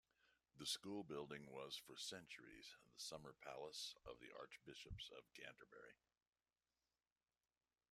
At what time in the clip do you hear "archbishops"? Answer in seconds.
4.35-5.11